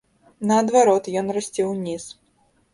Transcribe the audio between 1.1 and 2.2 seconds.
ён расце ўніз.